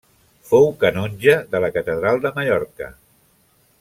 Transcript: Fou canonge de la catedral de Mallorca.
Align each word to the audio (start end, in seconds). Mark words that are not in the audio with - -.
Fou 0.51 0.63
canonge 0.83 1.35
de 1.51 1.61
la 1.65 1.71
catedral 1.75 2.21
de 2.25 2.33
Mallorca. 2.39 2.89